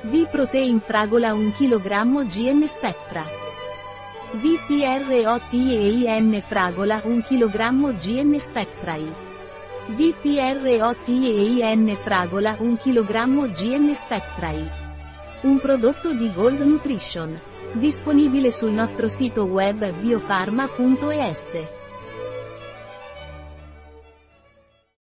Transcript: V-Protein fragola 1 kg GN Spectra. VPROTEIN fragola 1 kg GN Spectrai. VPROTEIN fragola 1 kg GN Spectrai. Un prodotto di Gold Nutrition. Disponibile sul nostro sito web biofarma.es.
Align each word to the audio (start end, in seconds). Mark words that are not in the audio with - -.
V-Protein 0.00 0.78
fragola 0.78 1.34
1 1.34 1.50
kg 1.50 2.24
GN 2.24 2.64
Spectra. 2.68 3.24
VPROTEIN 4.30 6.40
fragola 6.40 7.00
1 7.02 7.22
kg 7.22 7.96
GN 7.96 8.38
Spectrai. 8.38 9.12
VPROTEIN 9.88 11.96
fragola 11.96 12.54
1 12.60 12.76
kg 12.76 13.50
GN 13.50 13.92
Spectrai. 13.92 14.70
Un 15.40 15.58
prodotto 15.58 16.12
di 16.12 16.30
Gold 16.32 16.60
Nutrition. 16.60 17.36
Disponibile 17.72 18.52
sul 18.52 18.70
nostro 18.70 19.08
sito 19.08 19.46
web 19.46 19.84
biofarma.es. 19.94 21.77